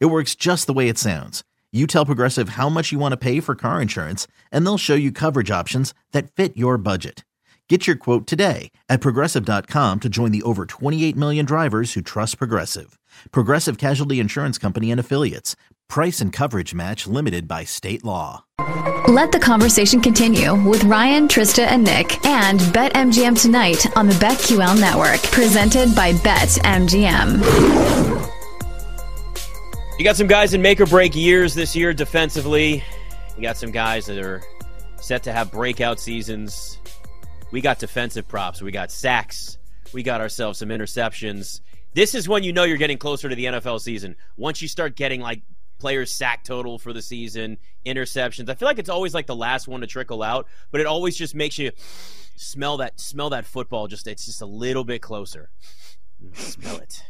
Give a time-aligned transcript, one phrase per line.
[0.00, 1.42] It works just the way it sounds.
[1.72, 4.94] You tell Progressive how much you want to pay for car insurance, and they'll show
[4.94, 7.24] you coverage options that fit your budget.
[7.68, 12.36] Get your quote today at progressive.com to join the over 28 million drivers who trust
[12.36, 12.98] Progressive.
[13.30, 15.56] Progressive Casualty Insurance Company and Affiliates.
[15.88, 18.44] Price and coverage match limited by state law.
[19.08, 24.78] Let the conversation continue with Ryan, Trista, and Nick and BetMGM tonight on the BetQL
[24.78, 27.40] network, presented by BetMGM.
[29.98, 32.82] You got some guys in make or break years this year defensively.
[33.36, 34.42] You got some guys that are
[35.00, 36.78] set to have breakout seasons.
[37.52, 38.62] We got defensive props.
[38.62, 39.58] We got sacks.
[39.92, 41.60] We got ourselves some interceptions.
[41.92, 44.16] This is when you know you're getting closer to the NFL season.
[44.36, 45.42] Once you start getting like
[45.78, 48.48] players sack total for the season, interceptions.
[48.48, 51.16] I feel like it's always like the last one to trickle out, but it always
[51.16, 51.70] just makes you
[52.36, 55.50] smell that smell that football just it's just a little bit closer.
[56.32, 57.04] Smell it.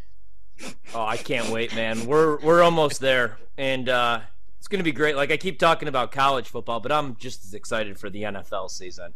[0.95, 2.07] Oh, I can't wait, man.
[2.07, 4.21] We're we're almost there, and uh,
[4.59, 5.17] it's going to be great.
[5.17, 8.71] Like I keep talking about college football, but I'm just as excited for the NFL
[8.71, 9.15] season.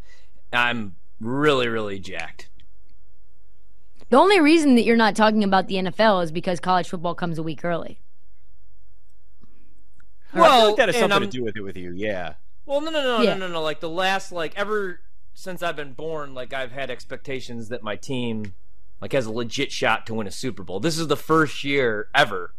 [0.53, 2.49] I'm really, really jacked.
[4.09, 7.39] The only reason that you're not talking about the NFL is because college football comes
[7.39, 8.01] a week early.
[10.33, 12.35] Well, like that has something I'm, to do with it with you, yeah.
[12.67, 13.35] Well, no, no, no, yeah.
[13.35, 13.63] no, no, no.
[13.63, 15.01] Like the last, like ever
[15.35, 18.55] since I've been born, like I've had expectations that my team
[19.01, 20.81] like has a legit shot to win a Super Bowl.
[20.81, 22.55] This is the first year ever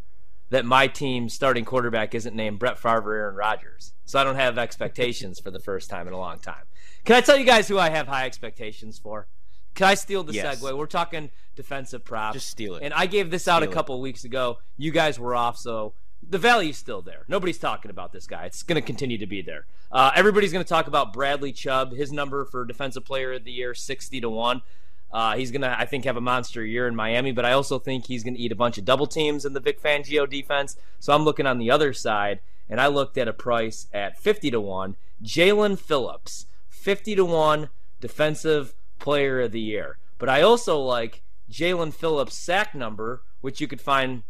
[0.50, 3.92] that my team's starting quarterback isn't named Brett Favre or Aaron Rodgers.
[4.04, 6.64] So I don't have expectations for the first time in a long time.
[7.04, 9.26] Can I tell you guys who I have high expectations for?
[9.74, 10.60] Can I steal the yes.
[10.60, 10.76] segue?
[10.76, 12.34] We're talking defensive props.
[12.34, 12.82] Just steal it.
[12.82, 14.58] And I gave this out a couple weeks ago.
[14.76, 15.94] You guys were off, so
[16.26, 17.24] the value's still there.
[17.28, 18.44] Nobody's talking about this guy.
[18.46, 19.66] It's going to continue to be there.
[19.92, 21.92] Uh, everybody's going to talk about Bradley Chubb.
[21.92, 24.62] His number for Defensive Player of the Year, 60 to 1.
[25.10, 27.78] Uh, he's going to, I think, have a monster year in Miami, but I also
[27.78, 30.76] think he's going to eat a bunch of double teams in the Vic Fangio defense.
[30.98, 34.50] So I'm looking on the other side, and I looked at a price at 50
[34.50, 34.96] to 1.
[35.22, 37.70] Jaelan Phillips, 50 to 1
[38.00, 39.98] defensive player of the year.
[40.18, 44.24] But I also like Jaelan Phillips' sack number, which you could find,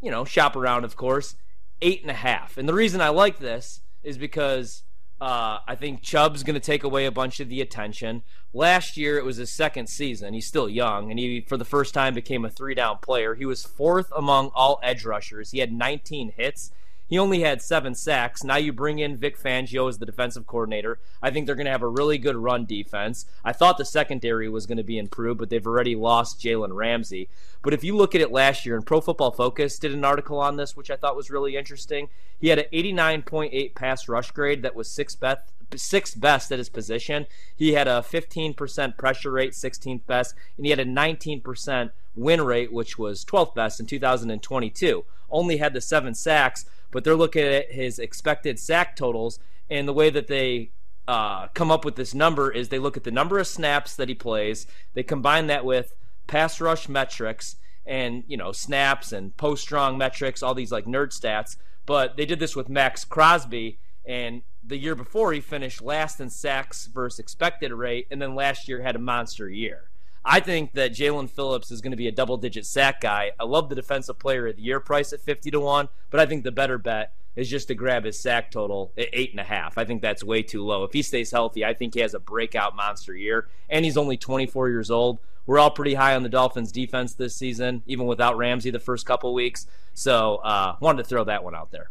[0.00, 1.36] you know, shop around, of course,
[1.80, 2.56] eight and a half.
[2.56, 4.82] And the reason I like this is because
[5.20, 8.22] uh, I think Chubb's going to take away a bunch of the attention.
[8.52, 10.34] Last year, it was his second season.
[10.34, 13.34] He's still young, and he, for the first time, became a three down player.
[13.34, 15.52] He was fourth among all edge rushers.
[15.52, 16.70] He had 19 hits.
[17.08, 18.42] He only had seven sacks.
[18.42, 20.98] Now you bring in Vic Fangio as the defensive coordinator.
[21.22, 23.26] I think they're going to have a really good run defense.
[23.44, 27.28] I thought the secondary was going to be improved, but they've already lost Jalen Ramsey.
[27.62, 30.38] But if you look at it last year, and Pro Football Focus did an article
[30.38, 32.08] on this, which I thought was really interesting.
[32.38, 35.42] He had an 89.8 pass rush grade that was sixth best,
[35.74, 37.26] sixth best at his position.
[37.54, 42.72] He had a 15% pressure rate, 16th best, and he had a 19% win rate,
[42.72, 45.04] which was 12th best in 2022.
[45.28, 49.38] Only had the seven sacks, but they're looking at his expected sack totals,
[49.68, 50.70] and the way that they
[51.08, 54.08] uh, come up with this number is they look at the number of snaps that
[54.08, 55.94] he plays, they combine that with
[56.26, 61.08] pass rush metrics and you know snaps and post strong metrics, all these like nerd
[61.08, 61.56] stats.
[61.86, 66.30] But they did this with Maxx Crosby, and the year before he finished last in
[66.30, 69.90] sacks versus expected rate, and then last year had a monster year.
[70.28, 73.30] I think that Jaelan Phillips is going to be a double digit sack guy.
[73.38, 76.26] I love the defensive player of the year price at 50 to 1, but I
[76.26, 79.44] think the better bet is just to grab his sack total at eight and a
[79.44, 79.78] half.
[79.78, 80.82] I think that's way too low.
[80.82, 84.16] If he stays healthy, I think he has a breakout monster year, and he's only
[84.16, 85.20] 24 years old.
[85.46, 89.06] We're all pretty high on the Dolphins' defense this season, even without Ramsey the first
[89.06, 89.68] couple weeks.
[89.94, 91.90] So, uh, wanted to throw that one out there.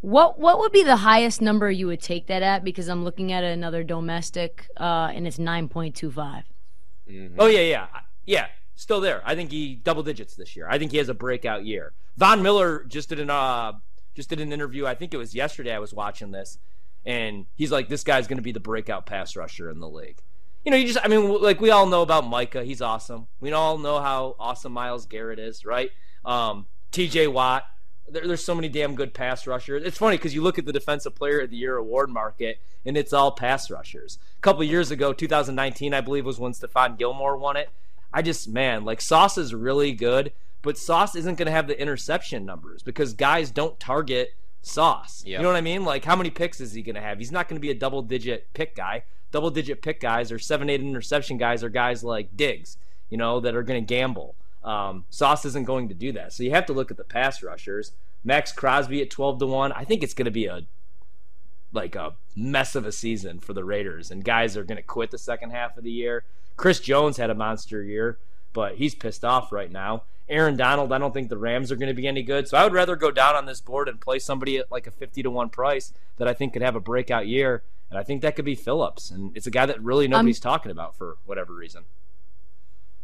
[0.00, 2.64] What what would be the highest number you would take that at?
[2.64, 6.44] Because I'm looking at another domestic, uh, and it's 9.25.
[7.10, 7.36] Mm-hmm.
[7.38, 7.86] Oh yeah, yeah,
[8.24, 8.46] yeah.
[8.74, 9.22] Still there.
[9.24, 10.66] I think he double digits this year.
[10.68, 11.92] I think he has a breakout year.
[12.16, 13.72] Von Miller just did an uh,
[14.14, 14.86] just did an interview.
[14.86, 15.72] I think it was yesterday.
[15.72, 16.58] I was watching this,
[17.04, 20.20] and he's like, "This guy's going to be the breakout pass rusher in the league."
[20.64, 22.64] You know, you just, I mean, like we all know about Micah.
[22.64, 23.28] He's awesome.
[23.40, 25.90] We all know how awesome Myles Garrett is, right?
[26.24, 27.28] Um, T.J.
[27.28, 27.64] Watt.
[28.08, 29.82] There, there's so many damn good pass rushers.
[29.84, 32.96] It's funny because you look at the Defensive Player of the Year award market, and
[32.96, 34.18] it's all pass rushers.
[34.38, 37.70] A couple years ago, 2019, I believe, was when Stephon Gilmore won it.
[38.12, 40.32] I just, man, like Sauce is really good,
[40.62, 45.22] but Sauce isn't going to have the interception numbers because guys don't target Sauce.
[45.24, 45.38] Yep.
[45.38, 45.84] You know what I mean?
[45.84, 47.18] Like, how many picks is he going to have?
[47.18, 49.04] He's not going to be a double digit pick guy.
[49.30, 52.78] Double digit pick guys or seven, eight interception guys are guys like Diggs,
[53.10, 54.34] you know, that are going to gamble.
[54.66, 56.32] Um, Sauce isn't going to do that.
[56.32, 57.92] So you have to look at the pass rushers.
[58.24, 59.72] Maxx Crosby at 12 to 1.
[59.72, 60.62] I think it's going to be a
[61.72, 65.10] like a mess of a season for the Raiders, and guys are going to quit
[65.10, 66.24] the second half of the year.
[66.56, 68.18] Chris Jones had a monster year,
[68.52, 70.04] but he's pissed off right now.
[70.28, 72.64] Aaron Donald, I don't think the Rams are going to be any good, so I
[72.64, 75.30] would rather go down on this board and play somebody at like a 50 to
[75.30, 78.44] 1 price that I think could have a breakout year, and I think that could
[78.44, 81.84] be Phillips, and it's a guy that really nobody's um, talking about for whatever reason.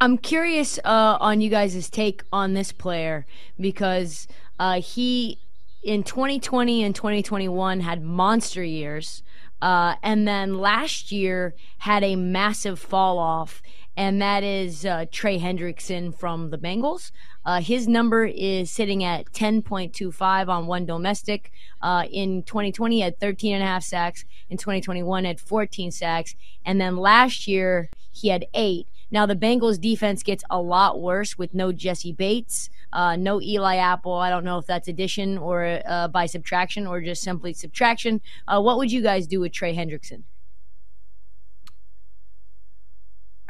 [0.02, 3.24] I'm curious uh, on you guys' take on this player
[3.60, 4.26] because
[4.58, 5.38] uh, he
[5.80, 9.22] in 2020 and 2021 had monster years.
[9.60, 13.62] Uh, and then last year had a massive fall off,
[13.96, 17.12] and that is uh, Trey Hendrickson from the Bengals.
[17.44, 21.52] Uh, his number is sitting at 10.25 on one domestic.
[21.80, 24.24] Uh, in 2020, had 13 and a half sacks.
[24.50, 26.34] In 2021, had 14 sacks.
[26.64, 28.88] And then last year, he had eight.
[29.12, 32.70] Now, the Bengals defense gets a lot worse with no Jessie Bates.
[32.92, 34.14] Uh, no Eli Apple.
[34.14, 38.22] I don't know if that's addition or uh, by subtraction or just simply subtraction.
[38.48, 40.22] Uh, what would you guys do with Trey Hendrickson?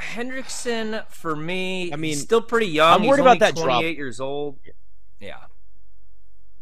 [0.00, 2.94] Hendrickson, for me, I mean, still pretty young.
[2.94, 3.96] I'm worried He's about that 28 drop.
[3.96, 4.58] years old.
[5.20, 5.36] Yeah.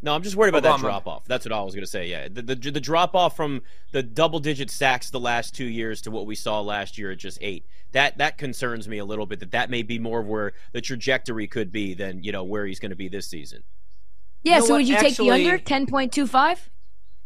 [0.02, 1.24] No, I'm just worried about that drop off.
[1.26, 2.08] That's what I was going to say.
[2.08, 3.62] Yeah, the, the, the drop off from
[3.92, 7.18] the double digit sacks the last two years to what we saw last year at
[7.18, 7.66] just eight.
[7.92, 9.40] That that concerns me a little bit.
[9.40, 12.64] That that may be more of where the trajectory could be than you know where
[12.64, 13.62] he's going to be this season.
[14.42, 14.54] Yeah.
[14.54, 14.78] You know so what?
[14.78, 16.70] would you Actually- take the under ten point two five?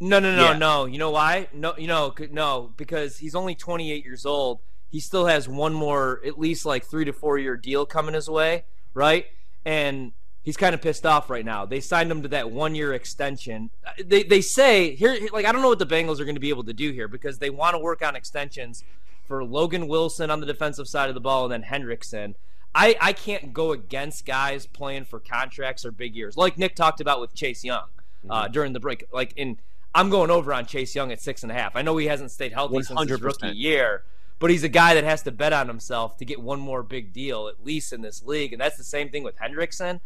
[0.00, 0.58] No, no, no, Yeah.
[0.58, 0.84] no.
[0.86, 1.48] You know why?
[1.52, 4.58] No, you know, no, because he's only 28 years old.
[4.90, 8.28] He still has one more, at least like three to four year deal coming his
[8.28, 9.26] way, right?
[9.64, 10.12] And
[10.44, 11.64] he's kind of pissed off right now.
[11.64, 13.70] They signed him to that one year extension.
[13.84, 16.40] Uh, They they say here, like I don't know what the Bengals are going to
[16.40, 18.84] be able to do here because they want to work on extensions
[19.26, 22.34] for Logan Wilson on the defensive side of the ball and then Hendrickson.
[22.76, 27.00] I, I can't go against guys playing for contracts or big years, like Nick talked
[27.00, 27.86] about with Chase Young
[28.28, 29.04] uh, during the break.
[29.12, 29.58] Like in,
[29.94, 31.76] I'm going over on Chase Young at six and a half.
[31.76, 34.02] I know he hasn't stayed healthy since his rookie year,
[34.40, 37.12] but he's a guy that has to bet on himself to get one more big
[37.12, 40.00] deal at least in this league, and that's the same thing with Hendrickson.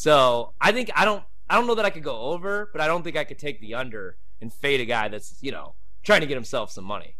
[0.00, 2.86] So I think I don't I don't know that I could go over, but I
[2.86, 6.22] don't think I could take the under and fade a guy that's you know trying
[6.22, 7.16] to get himself some money.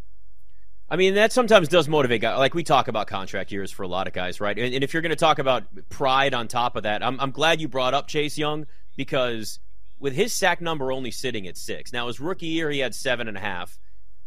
[0.89, 2.39] I mean, that sometimes does motivate guys.
[2.39, 4.59] Like we talk about contract years for a lot of guys, right?
[4.59, 7.33] And, and if you're going to talk about pride on top of that, I'm, I'm
[7.33, 8.67] glad you brought up Chase Young
[8.97, 9.61] because
[9.99, 11.93] with his sack number only sitting at six.
[11.93, 13.79] Now, his rookie year, he had seven and a half.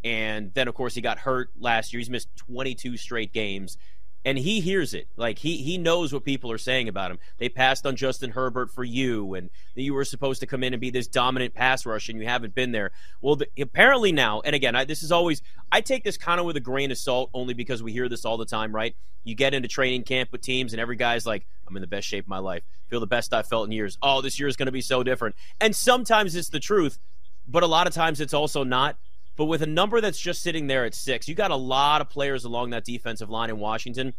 [0.03, 1.99] And then, of course, he got hurt last year.
[1.99, 3.77] He's missed 22 straight games.
[4.25, 5.07] And he hears it.
[5.17, 7.19] Like, he, he knows what people are saying about him.
[7.39, 10.79] They passed on Justin Herbert for you, and you were supposed to come in and
[10.79, 12.91] be this dominant pass rush, and you haven't been there.
[13.21, 15.41] Well, the, apparently now, and again, I, this is always,
[15.73, 18.23] I take this kind of with a grain of salt only because we hear this
[18.23, 18.95] all the time, right?
[19.25, 22.07] You get into training camp with teams, and every guy's like, I'm in the best
[22.07, 22.63] shape of my life.
[22.87, 23.97] Feel the best I've felt in years.
[24.01, 25.35] Oh, this year is going to be so different.
[25.59, 26.97] And sometimes it's the truth,
[27.45, 28.97] but a lot of times it's also not.
[29.35, 32.09] But with a number that's just sitting there at six, you got a lot of
[32.09, 34.13] players along that defensive line in Washington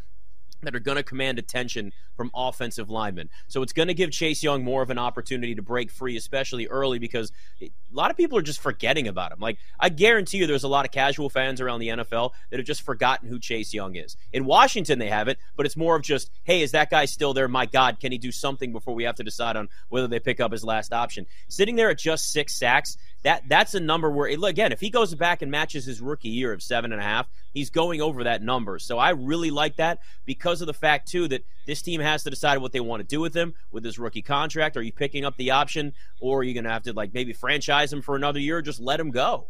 [0.64, 3.28] that are going to command attention from offensive linemen.
[3.48, 6.66] So it's going to give Chase Young more of an opportunity to break free, especially
[6.68, 9.40] early, because a lot of people are just forgetting about him.
[9.40, 12.66] Like, I guarantee you there's a lot of casual fans around the NFL that have
[12.66, 14.16] just forgotten who Chase Young is.
[14.32, 17.34] In Washington, they have it, but it's more of just, hey, is that guy still
[17.34, 17.48] there?
[17.48, 20.40] My God, can he do something before we have to decide on whether they pick
[20.40, 21.26] up his last option?
[21.48, 25.14] Sitting there at just six sacks, that that's a number where again, if he goes
[25.14, 28.42] back and matches his rookie year of seven and a half, he's going over that
[28.42, 28.78] number.
[28.78, 32.30] So I really like that because of the fact too that this team has to
[32.30, 34.76] decide what they want to do with him with his rookie contract.
[34.76, 37.32] Are you picking up the option, or are you going to have to like maybe
[37.32, 39.48] franchise him for another year, or just let him go?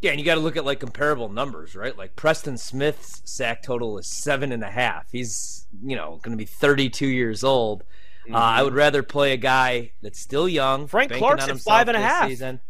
[0.00, 1.96] Yeah, and you got to look at like comparable numbers, right?
[1.96, 5.10] Like Preston Smith's sack total is seven and a half.
[5.10, 7.82] He's you know going to be 32 years old.
[8.32, 10.86] Uh, I would rather play a guy that's still young.
[10.86, 12.28] Frank Clark's at himself five and a this half.
[12.28, 12.60] Season.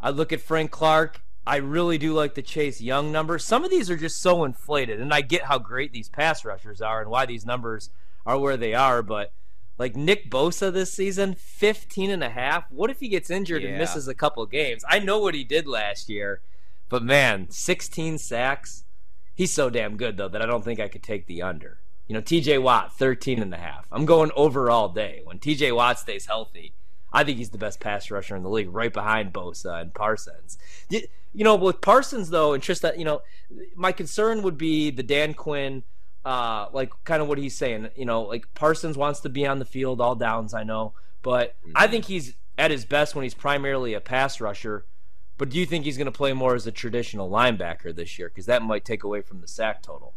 [0.00, 1.20] I look at Frank Clark.
[1.46, 3.38] I really do like the Chase Young number.
[3.38, 6.80] Some of these are just so inflated, and I get how great these pass rushers
[6.80, 7.90] are and why these numbers
[8.24, 9.32] are where they are, but
[9.78, 12.70] like Nick Bosa this season, 15 and a half.
[12.70, 14.84] What if he gets injured and misses a couple games?
[14.88, 16.42] I know what he did last year,
[16.88, 18.84] but man, 16 sacks.
[19.34, 21.79] He's so damn good though that I don't think I could take the under.
[22.10, 23.86] You know, TJ Watt, 13 and a half.
[23.92, 25.20] I'm going over all day.
[25.22, 26.72] When TJ Watt stays healthy,
[27.12, 30.58] I think he's the best pass rusher in the league, right behind Bosa and Parsons.
[30.88, 31.02] You,
[31.32, 33.22] you know, with Parsons though, and Trista, you know,
[33.76, 35.84] my concern would be the Dan Quinn,
[36.24, 37.90] uh, like kind of what he's saying.
[37.94, 40.52] You know, like Parsons wants to be on the field all downs.
[40.52, 44.84] I know, but I think he's at his best when he's primarily a pass rusher.
[45.38, 48.28] But do you think he's going to play more as a traditional linebacker this year?
[48.28, 50.14] Because that might take away from the sack total.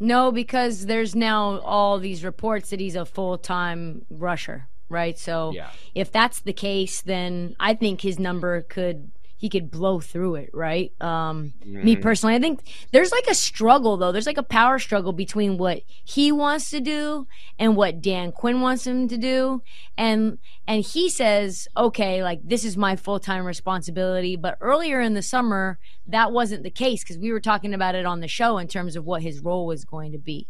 [0.00, 5.18] No, because there's now all these reports that he's a full time rusher, right?
[5.18, 5.68] So Yeah.
[5.94, 10.50] if that's the case, then I think his number could he could blow through it,
[10.52, 10.92] right?
[11.00, 12.60] Um, Me personally, I think
[12.92, 14.12] there's like a struggle though.
[14.12, 17.26] There's like a power struggle between what he wants to do
[17.58, 19.62] and what Dan Quinn wants him to do,
[19.96, 24.36] and and he says, okay, like this is my full time responsibility.
[24.36, 28.04] But earlier in the summer, that wasn't the case because we were talking about it
[28.04, 30.48] on the show in terms of what his role was going to be.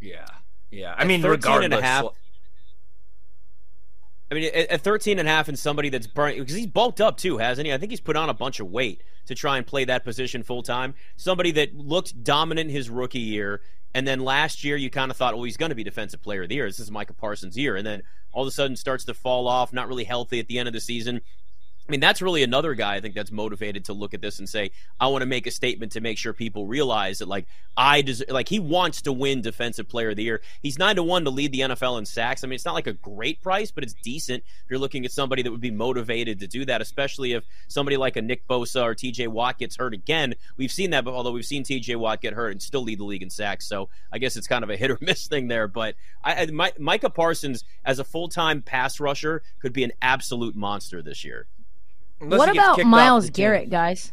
[0.00, 0.24] Yeah.
[0.70, 0.94] Yeah.
[0.96, 1.64] I mean, 13 regardless.
[1.66, 2.06] and a half.
[4.30, 7.00] I mean, at, at 13 and a half and somebody that's burnt because he's bulked
[7.00, 7.72] up too, hasn't he?
[7.72, 10.42] I think he's put on a bunch of weight to try and play that position
[10.42, 10.94] full time.
[11.16, 13.60] Somebody that looked dominant his rookie year,
[13.94, 16.44] and then last year you kind of thought, well, he's going to be defensive player
[16.44, 16.66] of the year.
[16.66, 19.72] This is Micah Parsons' year, and then all of a sudden starts to fall off,
[19.72, 21.22] not really healthy at the end of the season.
[21.88, 24.48] I mean, that's really another guy I think that's motivated to look at this and
[24.48, 24.70] say,
[25.00, 27.46] I want to make a statement to make sure people realize that, like,
[27.76, 30.40] I des- like he wants to win Defensive Player of the Year.
[30.62, 32.44] He's nine to one to lead the NFL in sacks.
[32.44, 34.44] I mean, it's not like a great price, but it's decent.
[34.64, 37.96] If you're looking at somebody that would be motivated to do that, especially if somebody
[37.96, 39.26] like a Nick Bosa or T.J.
[39.28, 40.34] Watt gets hurt again.
[40.56, 41.96] We've seen that, but although we've seen T.J.
[41.96, 44.62] Watt get hurt and still lead the league in sacks, so I guess it's kind
[44.62, 45.66] of a hit or miss thing there.
[45.66, 49.92] But I, I, Mi- Micah Parsons as a full time pass rusher could be an
[50.02, 51.46] absolute monster this year.
[52.20, 53.42] Unless what about Myles the team.
[53.44, 54.12] Garrett, guys?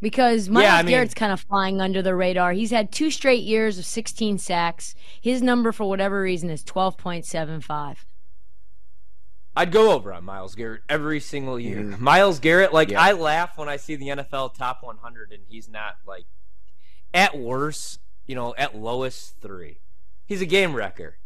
[0.00, 2.52] Because Myles Yeah, I mean- Garrett's kind of flying under the radar.
[2.52, 4.94] He's had two straight years of 16 sacks.
[5.20, 7.96] His number, for whatever reason, is 12.75.
[9.56, 11.82] I'd go over on Myles Garrett every single year.
[11.82, 13.00] Myles Garrett, like Yeah.
[13.02, 16.24] I laugh when I see the NFL top 100 and he's not like
[17.12, 19.80] at worst, you know, at lowest three.
[20.24, 21.18] He's a game wrecker,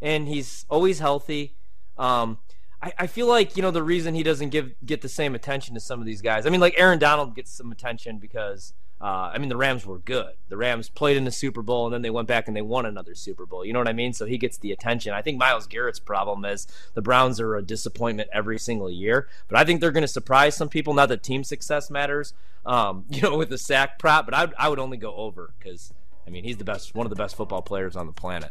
[0.00, 1.56] and he's always healthy.
[1.98, 2.38] Um,
[2.82, 5.74] I, I feel like you know the reason he doesn't give get the same attention
[5.74, 6.46] to some of these guys.
[6.46, 9.98] I mean, like Aaron Donald gets some attention because uh, I mean the Rams were
[9.98, 10.32] good.
[10.48, 12.84] The Rams played in the Super Bowl and then they went back and they won
[12.86, 13.64] another Super Bowl.
[13.64, 14.12] You know what I mean?
[14.12, 15.12] So he gets the attention.
[15.14, 19.58] I think Myles Garrett's problem is the Browns are a disappointment every single year, but
[19.58, 20.92] I think they're going to surprise some people.
[20.94, 22.34] Not that team success matters,
[22.66, 25.52] um, you know, with the sack prop, but I would, I would only go over
[25.58, 25.92] because
[26.26, 28.50] I mean he's the best, one of the best football players on the planet.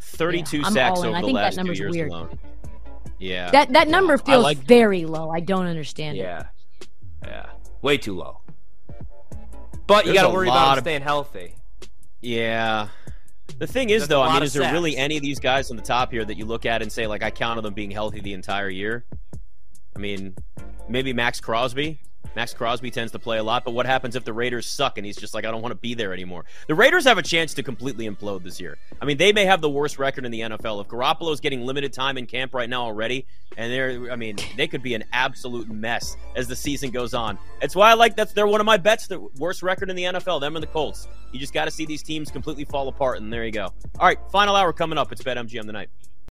[0.00, 2.10] 32 Yeah, sacks over I the think that last two number's years weird.
[2.10, 2.38] alone.
[3.18, 3.50] Yeah.
[3.50, 5.30] That that number feels like- very low.
[5.30, 6.20] I don't understand it.
[6.20, 6.44] Yeah,
[7.24, 7.46] yeah,
[7.82, 8.40] way too low.
[9.86, 11.54] But you got to worry lot about him of- staying healthy.
[12.20, 12.88] Yeah.
[13.58, 15.76] The thing is, That's though, I mean, is there really any of these guys on
[15.76, 18.20] the top here that you look at and say, like, I counted them being healthy
[18.20, 19.04] the entire year?
[19.96, 20.36] I mean,
[20.88, 21.98] maybe Maxx Crosby.
[22.36, 25.06] Maxx Crosby tends to play a lot, but what happens if the Raiders suck and
[25.06, 26.44] he's just like, I don't want to be there anymore?
[26.66, 28.78] The Raiders have a chance to completely implode this year.
[29.00, 30.80] I mean, they may have the worst record in the NFL.
[30.80, 34.68] If Garoppolo's getting limited time in camp right now already, and they're, I mean, they
[34.68, 37.38] could be an absolute mess as the season goes on.
[37.60, 39.06] That's why I like that's they're one of my bets.
[39.06, 41.08] The worst record in the NFL, them and the Colts.
[41.32, 43.72] You just got to see these teams completely fall apart, and there you go.
[43.98, 45.12] All right, final hour coming up.
[45.12, 45.90] It's BetMGM tonight.